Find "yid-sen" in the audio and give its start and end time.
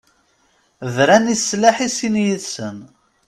2.25-2.77